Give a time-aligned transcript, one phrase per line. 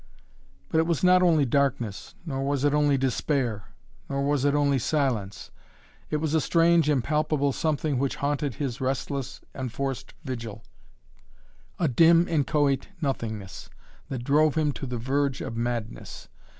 [0.69, 3.65] But it was not only darkness, nor was it only despair.
[4.09, 5.51] Nor was it only silence.
[6.09, 10.63] It was a strange impalpable something which haunted his restless, enforced vigil;
[11.77, 13.69] a dim inchoate nothingness,
[14.09, 16.29] that drove him to the verge of madness.